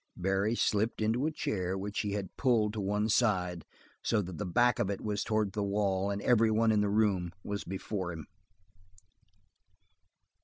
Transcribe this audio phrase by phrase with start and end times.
[0.17, 3.65] Barry slipped into a chair which he had pulled to one side
[4.03, 6.89] so that the back of it was towards the wall, and every one in the
[6.89, 8.25] room was before him.